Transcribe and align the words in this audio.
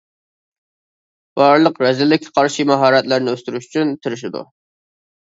بارلىق 1.39 1.75
رەزىللىككە 1.83 2.31
قارشى 2.39 2.65
ماھارەتلىرىنى 2.69 3.35
ئۆستۈرۈش 3.35 3.67
ئۈچۈن 3.69 3.93
تىرىشىدۇ. 4.07 4.43